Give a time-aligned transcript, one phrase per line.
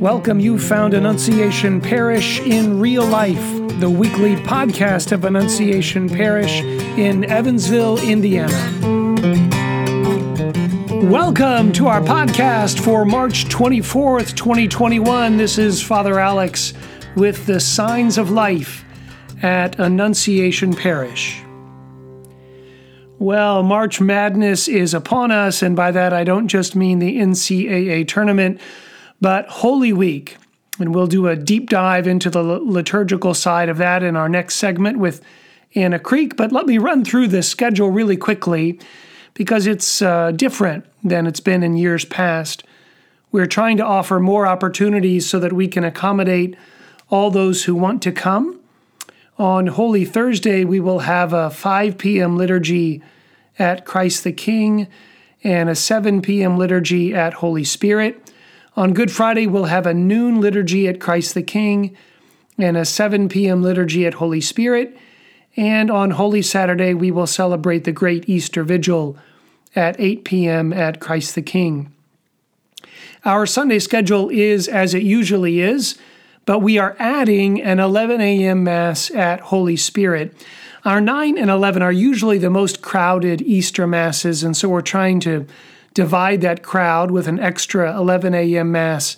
[0.00, 0.40] Welcome.
[0.40, 3.36] You found Annunciation Parish in real life,
[3.80, 6.62] the weekly podcast of Annunciation Parish
[6.96, 8.56] in Evansville, Indiana.
[11.04, 15.36] Welcome to our podcast for March 24th, 2021.
[15.36, 16.72] This is Father Alex
[17.14, 18.86] with the Signs of Life
[19.42, 21.42] at Annunciation Parish.
[23.18, 28.08] Well, March Madness is upon us, and by that I don't just mean the NCAA
[28.08, 28.62] tournament
[29.20, 30.36] but Holy Week.
[30.78, 34.56] And we'll do a deep dive into the liturgical side of that in our next
[34.56, 35.20] segment with
[35.74, 36.36] Anna Creek.
[36.36, 38.80] But let me run through the schedule really quickly
[39.34, 42.64] because it's uh, different than it's been in years past.
[43.30, 46.56] We're trying to offer more opportunities so that we can accommodate
[47.10, 48.58] all those who want to come.
[49.38, 52.36] On Holy Thursday, we will have a 5 p.m.
[52.36, 53.02] liturgy
[53.58, 54.88] at Christ the King
[55.42, 56.58] and a 7 p.m.
[56.58, 58.30] liturgy at Holy Spirit.
[58.76, 61.96] On Good Friday, we'll have a noon liturgy at Christ the King
[62.56, 63.62] and a 7 p.m.
[63.62, 64.96] liturgy at Holy Spirit.
[65.56, 69.18] And on Holy Saturday, we will celebrate the great Easter Vigil
[69.74, 70.72] at 8 p.m.
[70.72, 71.92] at Christ the King.
[73.24, 75.98] Our Sunday schedule is as it usually is,
[76.46, 78.64] but we are adding an 11 a.m.
[78.64, 80.34] Mass at Holy Spirit.
[80.84, 85.20] Our 9 and 11 are usually the most crowded Easter Masses, and so we're trying
[85.20, 85.46] to
[85.94, 88.72] divide that crowd with an extra 11 a.m.
[88.72, 89.16] Mass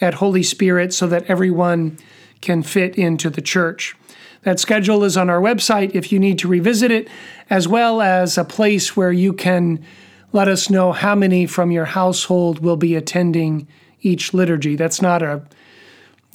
[0.00, 1.98] at Holy Spirit so that everyone
[2.40, 3.96] can fit into the church.
[4.42, 7.08] That schedule is on our website if you need to revisit it,
[7.48, 9.84] as well as a place where you can
[10.32, 13.66] let us know how many from your household will be attending
[14.02, 14.76] each liturgy.
[14.76, 15.42] That's not a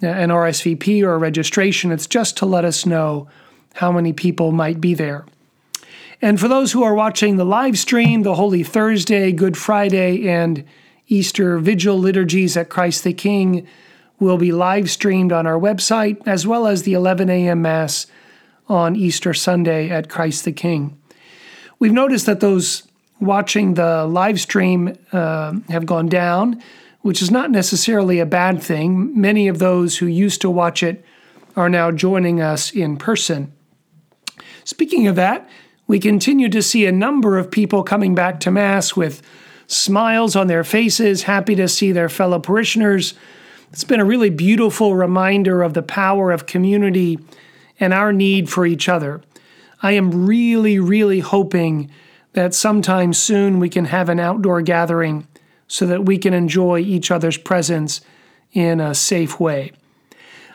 [0.02, 3.28] an RSVP or a registration, it's just to let us know
[3.76, 5.26] how many people might be there.
[6.22, 10.66] And for those who are watching the live stream, the Holy Thursday, Good Friday, and
[11.08, 13.66] Easter Vigil liturgies at Christ the King
[14.20, 17.62] will be live streamed on our website, as well as the 11 a.m.
[17.62, 18.06] Mass
[18.68, 20.98] on Easter Sunday at Christ the King.
[21.80, 22.84] We've noticed that those
[23.22, 26.62] watching the live stream uh, have gone down,
[27.02, 29.20] which is not necessarily a bad thing.
[29.20, 31.04] Many of those who used to watch it
[31.56, 33.54] are now joining us in person.
[34.66, 35.50] Speaking of that,
[35.90, 39.24] we continue to see a number of people coming back to Mass with
[39.66, 43.16] smiles on their faces, happy to see their fellow parishioners.
[43.74, 47.18] It's been a really beautiful reminder of the power of community
[47.80, 49.24] and our need for each other.
[49.82, 51.90] I am really, really hoping
[52.34, 55.28] that sometime soon we can have an outdoor gathering
[55.68, 58.02] so that we can enjoy each other's presence
[58.54, 59.72] in a safe way.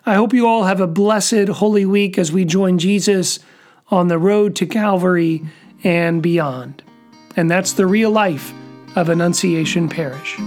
[0.06, 3.40] I hope you all have a blessed Holy Week as we join Jesus
[3.88, 5.42] on the road to Calvary
[5.82, 6.82] and beyond.
[7.36, 8.52] And that's the real life
[8.96, 10.38] of Annunciation Parish.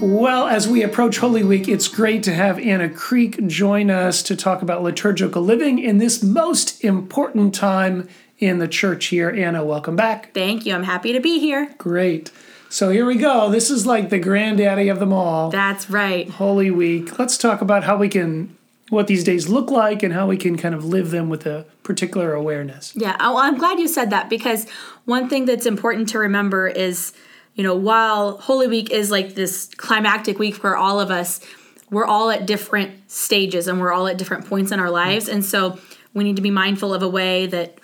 [0.00, 4.34] Well, as we approach Holy Week, it's great to have Anna Creek join us to
[4.34, 8.08] talk about liturgical living in this most important time
[8.38, 9.28] in the church here.
[9.28, 10.32] Anna, welcome back.
[10.32, 10.74] Thank you.
[10.74, 11.74] I'm happy to be here.
[11.76, 12.32] Great.
[12.70, 13.50] So here we go.
[13.50, 15.50] This is like the granddaddy of them all.
[15.50, 16.30] That's right.
[16.30, 17.18] Holy Week.
[17.18, 18.56] Let's talk about how we can
[18.90, 21.64] what these days look like and how we can kind of live them with a
[21.82, 22.92] particular awareness.
[22.94, 24.68] Yeah, well, I'm glad you said that because
[25.04, 27.12] one thing that's important to remember is,
[27.54, 31.40] you know, while Holy Week is like this climactic week for all of us,
[31.90, 35.28] we're all at different stages and we're all at different points in our lives.
[35.28, 35.78] And so
[36.12, 37.78] we need to be mindful of a way that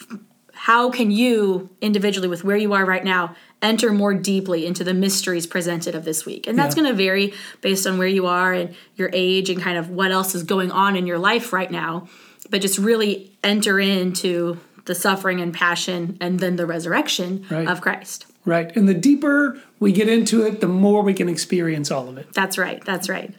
[0.53, 4.95] how can you individually with where you are right now enter more deeply into the
[4.95, 6.47] mysteries presented of this week.
[6.47, 6.83] And that's yeah.
[6.83, 10.11] going to vary based on where you are and your age and kind of what
[10.11, 12.09] else is going on in your life right now.
[12.51, 17.67] But just really enter into the suffering and passion and then the resurrection right.
[17.67, 18.27] of Christ.
[18.45, 18.75] Right.
[18.77, 22.33] And the deeper we get into it, the more we can experience all of it.
[22.33, 22.85] That's right.
[22.85, 23.35] That's right.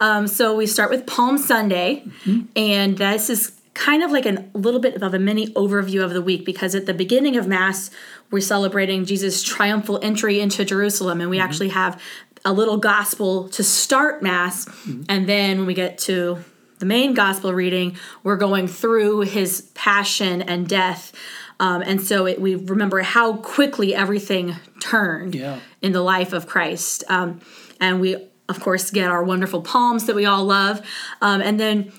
[0.00, 2.42] Um, so we start with Palm Sunday, mm-hmm.
[2.56, 6.22] and this is kind of like a little bit of a mini overview of the
[6.22, 7.90] week because at the beginning of Mass,
[8.30, 11.44] we're celebrating Jesus' triumphal entry into Jerusalem, and we mm-hmm.
[11.44, 12.00] actually have
[12.44, 15.04] a little gospel to start Mass, mm-hmm.
[15.08, 16.44] and then when we get to
[16.82, 21.12] the main gospel reading, we're going through his passion and death.
[21.60, 25.60] Um, and so it, we remember how quickly everything turned yeah.
[25.80, 27.04] in the life of Christ.
[27.08, 27.40] Um,
[27.80, 28.16] and we,
[28.48, 30.84] of course, get our wonderful palms that we all love.
[31.20, 31.92] Um, and then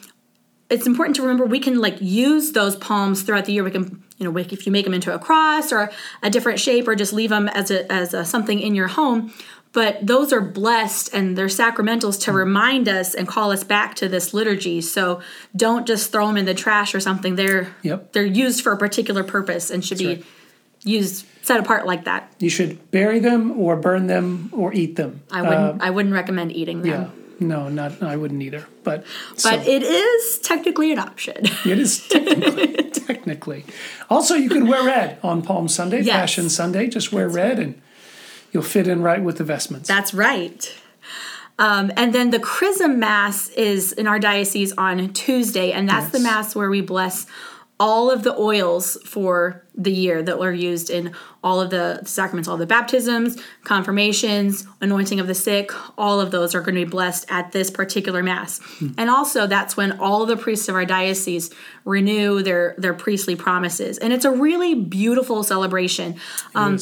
[0.73, 3.63] it's important to remember we can like use those palms throughout the year.
[3.63, 5.91] We can, you know, if you make them into a cross or
[6.23, 9.31] a different shape, or just leave them as a as a, something in your home.
[9.71, 14.09] But those are blessed and they're sacramentals to remind us and call us back to
[14.09, 14.81] this liturgy.
[14.81, 15.21] So
[15.55, 17.35] don't just throw them in the trash or something.
[17.35, 18.11] They're yep.
[18.11, 20.25] they're used for a particular purpose and should That's be right.
[20.83, 22.33] used set apart like that.
[22.39, 25.21] You should bury them or burn them or eat them.
[25.31, 25.81] I wouldn't.
[25.81, 27.13] Uh, I wouldn't recommend eating them.
[27.15, 27.22] Yeah.
[27.47, 28.65] No, not I wouldn't either.
[28.83, 31.37] But But so, it is technically an option.
[31.65, 33.65] it is technically technically.
[34.09, 36.15] Also, you can wear red on Palm Sunday, Yes.
[36.15, 36.87] Passion Sunday.
[36.87, 37.81] Just wear red, and
[38.51, 39.87] you'll fit in right with the vestments.
[39.87, 40.73] That's right.
[41.59, 46.19] Um, and then the Chrism Mass is in our diocese on Tuesday, and that's the
[46.19, 47.27] Mass where we bless
[47.79, 52.47] all of the oils for the year that were used in all of the sacraments,
[52.47, 56.89] all the baptisms, confirmations, anointing of the sick, all of those are going to be
[56.89, 58.61] blessed at this particular Mass.
[58.97, 61.49] And also, that's when all the priests of our diocese
[61.83, 63.97] renew their, their priestly promises.
[63.97, 66.19] And it's a really beautiful celebration.
[66.55, 66.77] Um.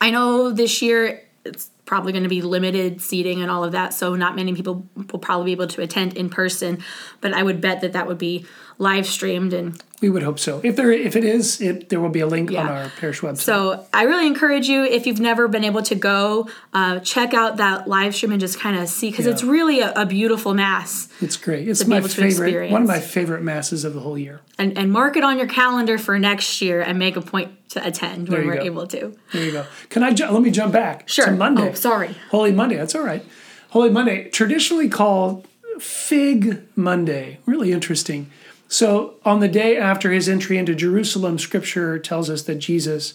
[0.00, 3.92] I know this year it's probably going to be limited seating and all of that,
[3.94, 6.78] so not many people will probably be able to attend in person.
[7.20, 8.46] But I would bet that that would be
[8.80, 10.60] live streamed, and We would hope so.
[10.62, 13.38] If there, if it is, it there will be a link on our parish website.
[13.38, 17.56] so I really encourage you if you've never been able to go, uh, check out
[17.56, 21.08] that live stream and just kind of see because it's really a, a beautiful mass,
[21.20, 21.66] it's great.
[21.66, 22.70] It's my favorite.
[22.70, 24.40] One of my favorite masses of the whole year.
[24.58, 27.86] and and mark it on your calendar for next year and make a point to
[27.86, 28.62] attend when we're go.
[28.62, 29.16] able to.
[29.32, 29.66] There you go.
[29.90, 31.26] Can I ju- let me jump back Sure.
[31.26, 31.70] to Monday?
[31.70, 32.14] Oh, sorry.
[32.30, 32.76] Holy Monday.
[32.76, 33.24] That's all right.
[33.70, 35.46] Holy Monday, traditionally called
[35.78, 37.38] Fig Monday.
[37.46, 38.30] Really interesting.
[38.68, 43.14] So, on the day after his entry into Jerusalem, Scripture tells us that Jesus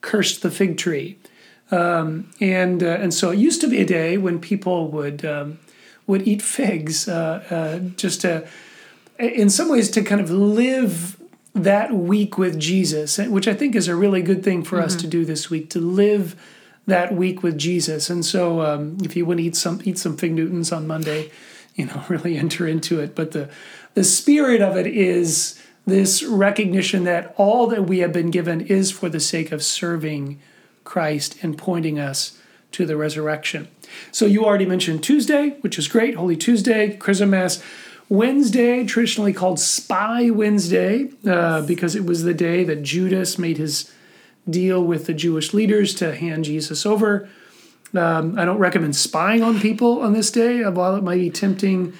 [0.00, 1.18] cursed the fig tree,
[1.72, 5.58] um, and uh, and so it used to be a day when people would um,
[6.06, 8.46] would eat figs, uh, uh, just to,
[9.18, 11.16] in some ways, to kind of live
[11.54, 15.06] that week with Jesus, which I think is a really good thing for us to
[15.06, 16.34] do this week to live
[16.86, 18.10] that week with Jesus.
[18.10, 21.30] And so, um, if you want to eat some eat some fig Newtons on Monday,
[21.74, 23.14] you know, really enter into it.
[23.14, 23.50] But the
[23.94, 28.90] the spirit of it is this recognition that all that we have been given is
[28.90, 30.40] for the sake of serving
[30.84, 32.38] Christ and pointing us
[32.72, 33.68] to the resurrection.
[34.10, 37.62] So you already mentioned Tuesday, which is great, Holy Tuesday, Chrism Mass.
[38.12, 43.90] Wednesday, traditionally called Spy Wednesday, uh, because it was the day that Judas made his
[44.48, 47.26] deal with the Jewish leaders to hand Jesus over.
[47.94, 51.30] Um, I don't recommend spying on people on this day, uh, while it might be
[51.30, 51.94] tempting.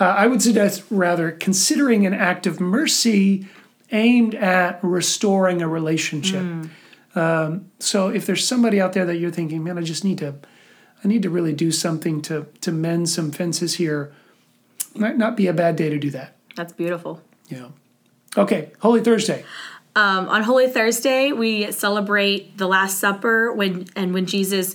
[0.00, 3.46] Uh, I would suggest rather considering an act of mercy
[3.92, 6.42] aimed at restoring a relationship.
[7.14, 10.34] Um, so if there's somebody out there that you're thinking, man, I just need to,
[11.04, 14.12] I need to really do something to to mend some fences here,
[14.94, 16.36] might not be a bad day to do that.
[16.56, 17.22] That's beautiful.
[17.48, 17.68] Yeah.
[18.36, 19.44] Okay, Holy Thursday.
[19.94, 24.74] Um, on Holy Thursday, we celebrate the Last Supper when and when Jesus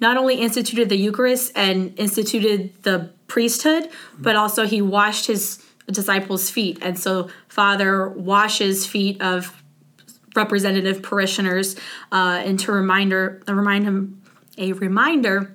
[0.00, 6.50] not only instituted the Eucharist and instituted the priesthood, but also he washed his disciples'
[6.50, 6.78] feet.
[6.82, 9.62] And so Father washes feet of
[10.34, 11.76] representative parishioners
[12.12, 14.22] uh, and to reminder remind him
[14.58, 15.52] a reminder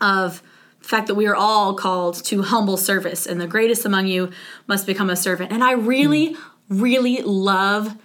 [0.00, 0.42] of
[0.84, 4.30] the fact that we are all called to humble service and the greatest among you
[4.66, 5.50] must become a servant.
[5.50, 6.36] And i really
[6.68, 7.96] really love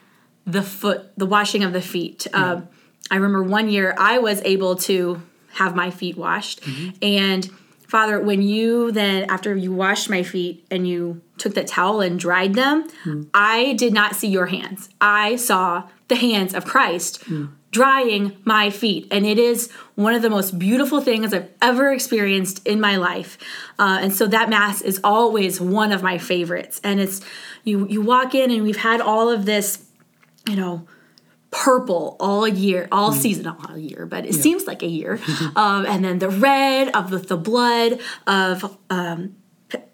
[0.46, 2.26] the foot the washing of the feet.
[2.34, 2.70] Um,
[3.12, 5.22] i remember one year i was able to
[5.54, 6.62] have my feet washed.
[6.62, 6.90] Mm-hmm.
[7.02, 7.50] And
[7.86, 12.18] father when you then after you washed my feet and you took that towel and
[12.18, 13.28] dried them mm.
[13.34, 14.88] i did not see your hands.
[15.02, 17.50] I saw the hands of christ mm.
[17.72, 19.08] Drying my feet.
[19.12, 23.38] And it is one of the most beautiful things I've ever experienced in my life.
[23.78, 26.82] Uh, and so that mass is always one of my favorites.
[26.84, 27.22] And it's
[27.64, 29.86] you you walk in and we've had all of this,
[30.48, 30.88] you know,
[31.52, 35.20] purple all year, all season, not all year, but it seems like a year.
[35.56, 39.36] um, and then the red of the, the blood of um,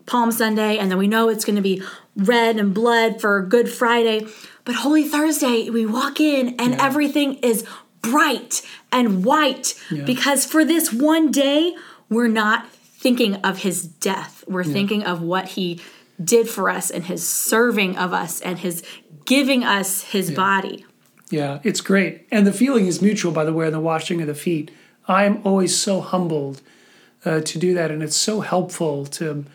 [0.05, 1.81] Palm Sunday, and then we know it's going to be
[2.15, 4.27] red and blood for Good Friday.
[4.63, 7.65] But Holy Thursday, we walk in and everything is
[8.01, 9.73] bright and white
[10.05, 11.75] because for this one day,
[12.09, 14.43] we're not thinking of his death.
[14.47, 15.81] We're thinking of what he
[16.23, 18.83] did for us and his serving of us and his
[19.25, 20.85] giving us his body.
[21.29, 22.27] Yeah, it's great.
[22.31, 24.71] And the feeling is mutual, by the way, in the washing of the feet.
[25.07, 26.61] I am always so humbled
[27.25, 27.91] uh, to do that.
[27.91, 29.45] And it's so helpful to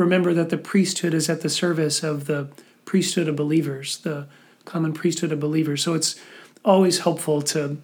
[0.00, 2.48] remember that the priesthood is at the service of the
[2.84, 4.26] priesthood of believers, the
[4.64, 5.82] common priesthood of believers.
[5.82, 6.18] So it's
[6.64, 7.78] always helpful to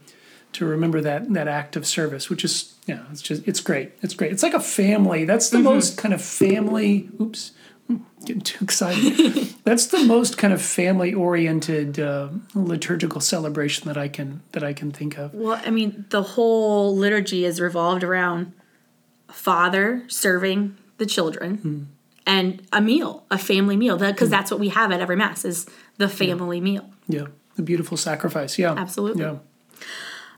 [0.52, 3.92] to remember that that act of service, which is yeah, it's just it's great.
[4.02, 4.32] It's great.
[4.32, 5.24] It's like a family.
[5.24, 7.08] That's the most kind of family.
[7.20, 7.52] Oops,
[7.86, 9.54] Hmm, getting too excited.
[9.64, 14.72] That's the most kind of family oriented uh, liturgical celebration that I can that I
[14.72, 15.32] can think of.
[15.34, 18.52] Well, I mean, the whole liturgy is revolved around
[19.28, 21.90] father serving the children
[22.26, 25.66] and a meal, a family meal, because that's what we have at every mass is
[25.96, 26.90] the family meal.
[27.08, 28.58] Yeah, the beautiful sacrifice.
[28.58, 29.22] Yeah, Absolutely.
[29.22, 29.36] Yeah.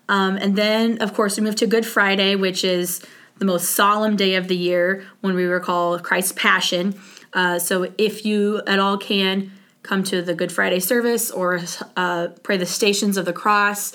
[0.08, 3.02] Um, and then, of course, we move to Good Friday, which is
[3.38, 6.98] the most solemn day of the year when we recall Christ's Passion.
[7.32, 9.52] Uh, so, if you at all can,
[9.82, 11.60] come to the Good Friday service or
[11.96, 13.94] uh, pray the Stations of the Cross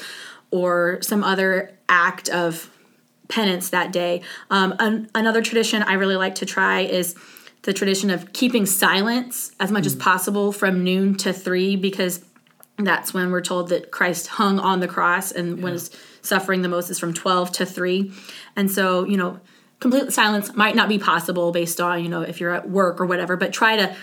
[0.52, 2.70] or some other act of
[3.28, 4.22] penance that day.
[4.50, 7.16] Um, an, another tradition I really like to try is
[7.64, 9.88] the tradition of keeping silence as much mm.
[9.88, 12.24] as possible from noon to three because
[12.78, 15.64] that's when we're told that Christ hung on the cross and yeah.
[15.64, 15.92] was
[16.22, 18.12] suffering the most is from 12 to 3.
[18.56, 19.40] And so, you know,
[19.80, 23.06] complete silence might not be possible based on, you know, if you're at work or
[23.06, 23.96] whatever, but try to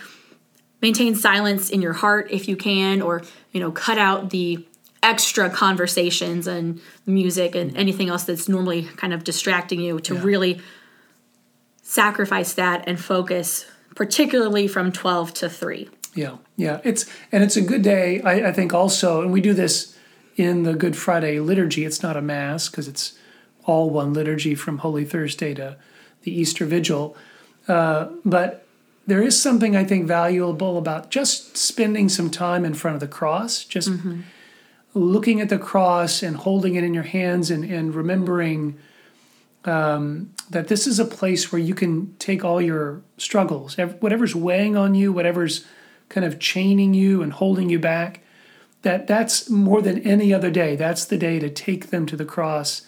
[0.81, 4.65] maintain silence in your heart if you can or, you know, cut out the
[5.03, 10.21] extra conversations and music and anything else that's normally kind of distracting you to yeah.
[10.23, 10.61] really
[11.91, 17.61] sacrifice that and focus particularly from 12 to 3 yeah yeah it's and it's a
[17.61, 19.93] good day i, I think also and we do this
[20.37, 23.19] in the good friday liturgy it's not a mass because it's
[23.65, 25.75] all one liturgy from holy thursday to
[26.21, 27.17] the easter vigil
[27.67, 28.65] uh, but
[29.05, 33.07] there is something i think valuable about just spending some time in front of the
[33.07, 34.21] cross just mm-hmm.
[34.93, 38.79] looking at the cross and holding it in your hands and, and remembering
[39.65, 44.75] um, that this is a place where you can take all your struggles, whatever's weighing
[44.75, 45.65] on you, whatever's
[46.09, 48.21] kind of chaining you and holding you back,
[48.81, 50.75] that that's more than any other day.
[50.75, 52.81] That's the day to take them to the cross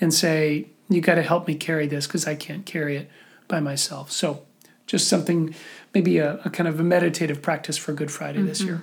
[0.00, 3.10] and say, you got to help me carry this because I can't carry it
[3.48, 4.10] by myself.
[4.10, 4.44] So
[4.86, 5.54] just something,
[5.94, 8.48] maybe a, a, kind of a meditative practice for Good Friday mm-hmm.
[8.48, 8.82] this year.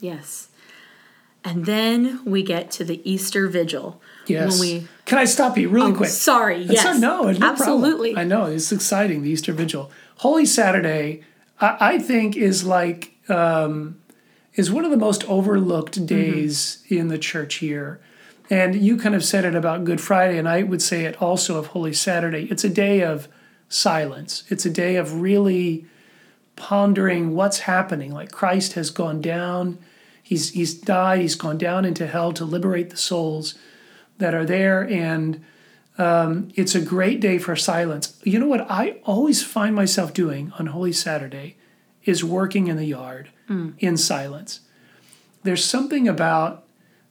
[0.00, 0.48] Yes.
[1.44, 4.00] And then we get to the Easter Vigil.
[4.28, 4.60] Yes.
[4.60, 6.10] We, Can I stop you really oh, quick?
[6.10, 6.62] Sorry.
[6.62, 6.84] Yes.
[6.84, 8.14] Not, no, no absolutely.
[8.14, 8.32] Problem.
[8.32, 9.22] I know it's exciting.
[9.22, 11.22] The Easter Vigil, Holy Saturday,
[11.60, 14.00] I, I think is like um,
[14.54, 16.06] is one of the most overlooked mm-hmm.
[16.06, 16.94] days mm-hmm.
[16.98, 18.00] in the church here.
[18.48, 21.58] And you kind of said it about Good Friday, and I would say it also
[21.58, 22.46] of Holy Saturday.
[22.48, 23.26] It's a day of
[23.68, 24.44] silence.
[24.48, 25.86] It's a day of really
[26.54, 28.12] pondering what's happening.
[28.12, 29.78] Like Christ has gone down
[30.26, 31.20] He's he's died.
[31.20, 33.54] He's gone down into hell to liberate the souls
[34.18, 35.44] that are there, and
[35.98, 38.18] um, it's a great day for silence.
[38.22, 41.56] You know what I always find myself doing on Holy Saturday
[42.04, 43.74] is working in the yard mm.
[43.78, 44.60] in silence.
[45.42, 46.64] There's something about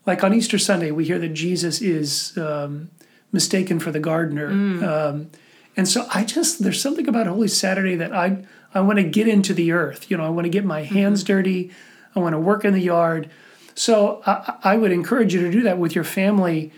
[0.06, 2.90] like on Easter Sunday we hear that Jesus is um,
[3.32, 4.52] mistaken for the gardener.
[4.52, 4.84] Mm.
[4.84, 5.32] Um,
[5.78, 9.28] and so I just there's something about Holy Saturday that I I want to get
[9.28, 10.10] into the earth.
[10.12, 11.34] You know, I want to get my hands mm-hmm.
[11.34, 11.72] dirty.
[12.16, 13.30] I want to work in the yard.
[13.74, 16.72] So I, I would encourage you to do that with your family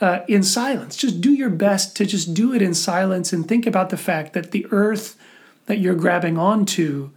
[0.00, 0.96] uh, in silence.
[0.96, 4.32] Just do your best to just do it in silence and think about the fact
[4.32, 5.16] that the earth
[5.66, 7.10] that you're grabbing onto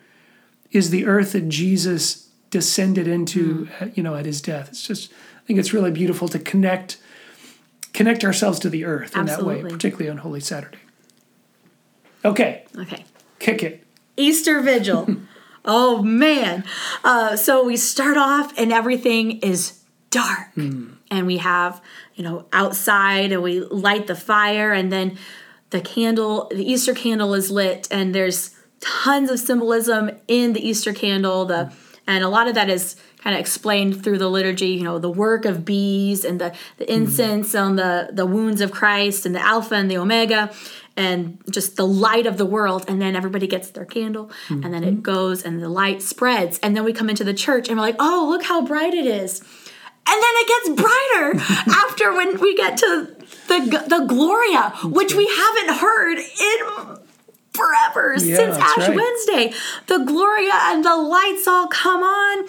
[0.72, 3.98] is the earth that Jesus descended into, mm.
[3.98, 4.70] you know, at his death.
[4.70, 6.98] It's just, I think it's really beautiful to connect
[7.94, 9.55] connect ourselves to the earth Absolutely.
[9.55, 10.79] in that way, particularly on Holy Saturday.
[12.25, 12.65] Okay.
[12.77, 13.05] Okay.
[13.39, 13.86] Kick it.
[14.17, 15.17] Easter Vigil.
[15.67, 16.63] Oh man.
[17.03, 20.53] Uh, so we start off and everything is dark.
[20.55, 20.94] Mm.
[21.12, 21.81] And we have,
[22.15, 25.17] you know, outside and we light the fire and then
[25.69, 30.93] the candle, the Easter candle is lit and there's tons of symbolism in the Easter
[30.93, 31.45] candle.
[31.45, 31.71] The
[32.07, 35.09] and a lot of that is kind of explained through the liturgy, you know, the
[35.09, 36.91] work of bees and the, the hmm.
[36.91, 37.62] incense mm.
[37.62, 40.51] on the, the wounds of Christ and the Alpha and the Omega
[40.95, 44.63] and just the light of the world and then everybody gets their candle mm-hmm.
[44.63, 45.01] and then it mm-hmm.
[45.01, 47.97] goes and the light spreads and then we come into the church and we're like
[48.00, 49.41] oh look how bright it is
[50.07, 53.15] and then it gets brighter after when we get to
[53.47, 56.97] the the gloria which we haven't heard in
[57.53, 58.95] forever yeah, since ash right.
[58.95, 59.53] wednesday
[59.88, 62.47] the gloria and the lights all come on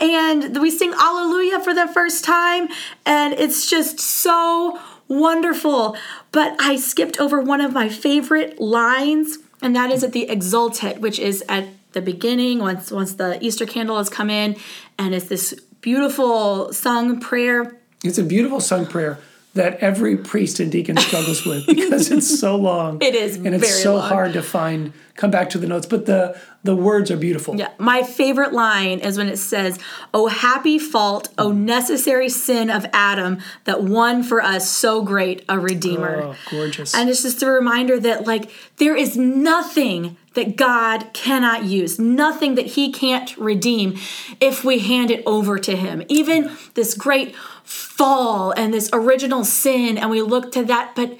[0.00, 2.68] and we sing alleluia for the first time
[3.04, 5.96] and it's just so wonderful.
[6.32, 10.98] But I skipped over one of my favorite lines, and that is at the Exsultet,
[10.98, 14.56] which is at the beginning once once the Easter candle has come in,
[14.98, 17.78] and it's this beautiful sung prayer.
[18.02, 19.18] It's a beautiful sung prayer
[19.54, 23.00] that every priest and deacon struggles with because it's so long.
[23.00, 24.08] It is, and it's so long.
[24.08, 24.92] hard to find.
[25.16, 27.54] Come back to the notes, but the the words are beautiful.
[27.54, 29.78] Yeah, my favorite line is when it says,
[30.12, 35.58] "Oh happy fault, oh necessary sin of Adam that won for us so great a
[35.58, 36.92] redeemer." Oh, gorgeous!
[36.94, 42.56] And it's just a reminder that like there is nothing that God cannot use, nothing
[42.56, 43.96] that He can't redeem
[44.40, 46.02] if we hand it over to Him.
[46.08, 51.18] Even this great fall and this original sin and we look to that but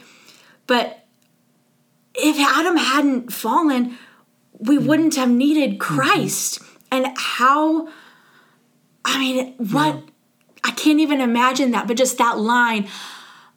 [0.66, 1.04] but
[2.14, 3.98] if Adam hadn't fallen
[4.58, 4.86] we mm.
[4.86, 5.78] wouldn't have needed mm-hmm.
[5.78, 6.76] Christ mm-hmm.
[6.92, 7.88] and how
[9.04, 10.00] I mean what yeah.
[10.64, 11.86] I can't even imagine that.
[11.86, 12.88] But just that line,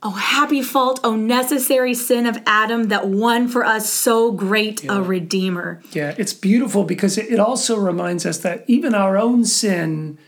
[0.03, 4.99] Oh, happy fault, oh, necessary sin of Adam that won for us so great yeah.
[4.99, 5.81] a Redeemer.
[5.91, 10.19] Yeah, it's beautiful because it also reminds us that even our own sin,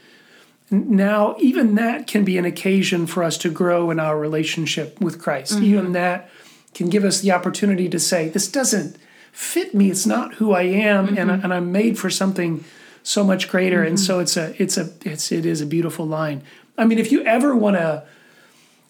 [0.71, 5.19] now, even that can be an occasion for us to grow in our relationship with
[5.19, 5.55] Christ.
[5.55, 5.63] Mm-hmm.
[5.63, 6.29] Even that
[6.73, 8.97] can give us the opportunity to say, This doesn't
[9.31, 9.89] fit me.
[9.89, 11.17] It's not who I am, mm-hmm.
[11.17, 12.63] and, I, and I'm made for something
[13.01, 13.79] so much greater.
[13.79, 13.87] Mm-hmm.
[13.87, 16.43] And so it's a, it's a, it's, it is a beautiful line.
[16.77, 18.05] I mean, if you ever want to,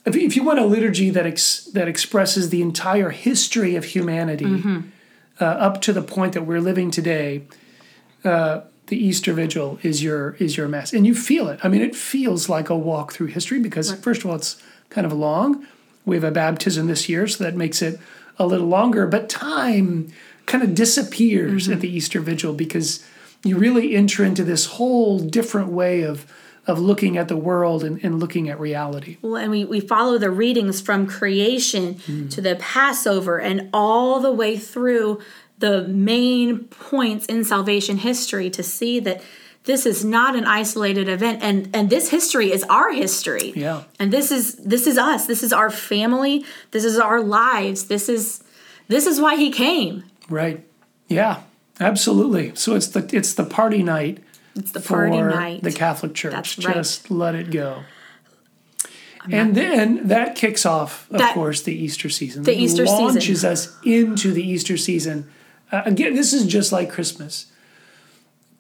[0.06, 4.46] if, if you want a liturgy that ex, that expresses the entire history of humanity
[4.46, 4.82] mm-hmm.
[5.40, 7.44] uh, up to the point that we're living today,
[8.26, 11.60] uh, the Easter Vigil is your is your mass, and you feel it.
[11.64, 14.02] I mean, it feels like a walk through history because right.
[14.02, 15.66] first of all, it's kind of long.
[16.06, 18.00] We have a baptism this year, so that makes it
[18.38, 19.08] a little longer.
[19.08, 20.12] But time
[20.46, 21.74] kind of disappears mm-hmm.
[21.74, 23.06] at the Easter Vigil because
[23.44, 26.26] you really enter into this whole different way of
[26.68, 29.18] of looking at the world and, and looking at reality.
[29.24, 32.30] Well, and we, we follow the readings from creation mm.
[32.30, 35.20] to the Passover and all the way through
[35.60, 39.22] the main points in salvation history to see that
[39.66, 44.12] this is not an isolated event and and this history is our history yeah and
[44.12, 48.44] this is this is us this is our family this is our lives this is
[48.88, 50.66] this is why he came right
[51.08, 51.42] yeah
[51.80, 54.24] absolutely so it's the it's the party night
[54.56, 55.64] it's the party night.
[55.64, 56.34] The Catholic Church.
[56.34, 56.76] That's right.
[56.76, 57.84] Just let it go.
[59.22, 62.44] I'm and then that kicks off, of that, course, the Easter season.
[62.44, 63.52] The Easter launches season.
[63.52, 65.30] us into the Easter season.
[65.72, 67.52] Uh, again, this is just like Christmas.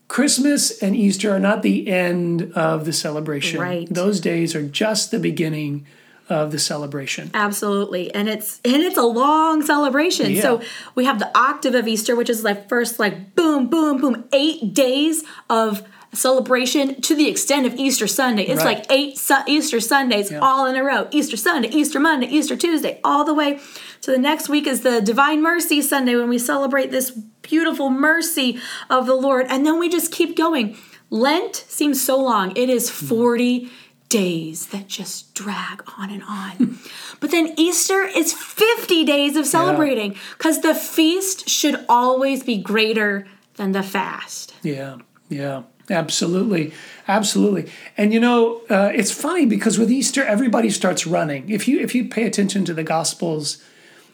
[0.08, 3.62] Christmas and Easter are not the end of the celebration.
[3.62, 3.88] Right.
[3.89, 5.86] Those days are just the beginning
[6.30, 7.32] of the celebration.
[7.34, 8.13] Absolutely.
[8.13, 10.32] And it's and it's a long celebration.
[10.32, 10.42] Yeah.
[10.42, 10.62] So
[10.96, 14.74] we have the octave of Easter, which is like first like boom, boom, boom, eight
[14.74, 18.44] days of celebration to the extent of Easter Sunday.
[18.44, 18.78] It's right.
[18.78, 20.39] like eight su- Easter Sundays yeah.
[20.39, 21.08] all in a row.
[21.12, 23.60] Easter Sunday, Easter Monday, Easter Tuesday, all the way
[24.01, 28.60] to the next week is the Divine Mercy Sunday when we celebrate this beautiful mercy
[28.90, 29.46] of the Lord.
[29.50, 30.77] And then we just keep going.
[31.10, 32.55] Lent seems so long.
[32.55, 33.07] It is hmm.
[33.07, 33.72] 40
[34.10, 36.51] days that just drag on and on.
[36.51, 36.74] Hmm.
[37.20, 40.74] but then Easter is 50 days of celebrating because yeah.
[40.74, 44.55] the feast should always be greater than the fast.
[44.64, 44.98] Yeah,
[45.29, 45.64] yeah.
[45.90, 46.74] Absolutely,
[47.08, 47.72] absolutely.
[47.98, 51.50] And you know, uh, it's funny because with Easter, everybody starts running.
[51.50, 53.64] If you if you pay attention to the Gospels,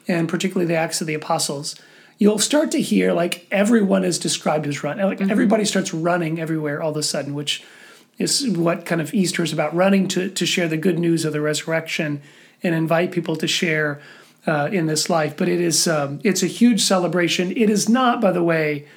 [0.07, 1.75] and particularly the Acts of the Apostles,
[2.17, 4.99] you'll start to hear like everyone is described as run.
[4.99, 5.31] Like mm-hmm.
[5.31, 7.63] everybody starts running everywhere all of a sudden, which
[8.17, 11.33] is what kind of Easter is about running to, to share the good news of
[11.33, 12.21] the resurrection
[12.63, 14.01] and invite people to share
[14.47, 15.35] uh, in this life.
[15.35, 17.51] But it is um, it's a huge celebration.
[17.51, 18.87] It is not, by the way,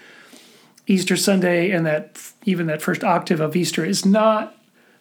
[0.88, 4.56] Easter Sunday and that even that first octave of Easter is not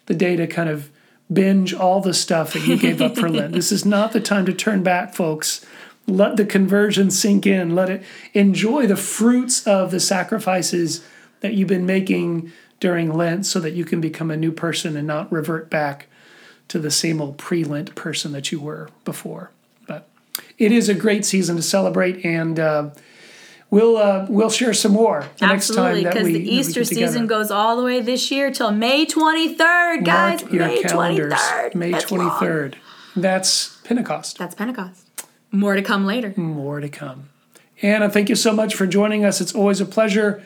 [0.06, 0.89] the day to kind of
[1.32, 3.54] binge all the stuff that you gave up for Lent.
[3.54, 5.65] This is not the time to turn back, folks.
[6.06, 7.73] Let the conversion sink in.
[7.73, 11.04] Let it enjoy the fruits of the sacrifices
[11.41, 15.08] that you've been making during Lent so that you can become a new person and
[15.08, 16.08] not revert back
[16.67, 19.52] to the same old pre Lent person that you were before.
[19.88, 20.08] But
[20.58, 22.89] it is a great season to celebrate, and uh,
[23.69, 27.51] we'll uh, we'll share some more the Absolutely, next time because the Easter season goes
[27.51, 30.41] all the way this year till May 23rd, guys.
[30.41, 31.34] Mark your May calendars.
[31.34, 31.75] 23rd.
[31.75, 32.71] May That's 23rd.
[32.73, 32.82] Long.
[33.15, 34.38] That's Pentecost.
[34.38, 35.08] That's Pentecost.
[35.51, 36.34] More to come later.
[36.36, 37.30] More to come.
[37.82, 39.39] Anna, thank you so much for joining us.
[39.39, 40.43] It's always a pleasure.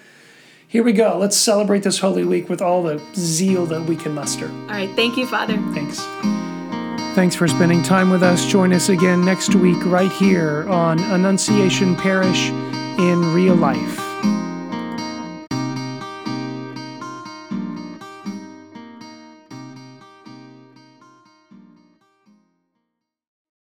[0.67, 1.17] Here we go.
[1.17, 4.47] Let's celebrate this Holy Week with all the zeal that we can muster.
[4.47, 4.89] All right.
[4.95, 5.57] Thank you, Father.
[5.73, 5.99] Thanks.
[7.13, 8.45] Thanks for spending time with us.
[8.45, 12.51] Join us again next week, right here on Annunciation Parish
[13.01, 14.10] in Real Life.